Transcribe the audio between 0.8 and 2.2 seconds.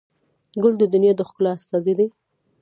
دنیا د ښکلا استازی دی.